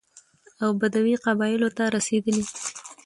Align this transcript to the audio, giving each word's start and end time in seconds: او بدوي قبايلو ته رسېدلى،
او 0.63 0.69
بدوي 0.81 1.15
قبايلو 1.25 1.69
ته 1.77 1.83
رسېدلى، 1.95 2.45